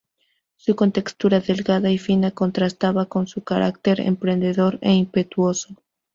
Su 0.55 0.75
contextura 0.75 1.39
delgada 1.41 1.91
y 1.91 1.99
fina 1.99 2.31
contrastaba 2.31 3.05
con 3.05 3.27
su 3.27 3.43
carácter 3.43 3.99
emprendedor 4.01 4.79
e 4.81 4.91
impetuoso. 4.93 5.75